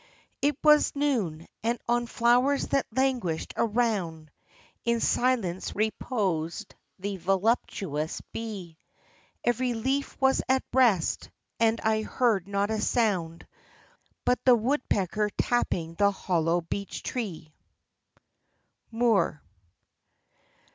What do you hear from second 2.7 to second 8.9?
languished around, In silence reposed the voluptuous bee;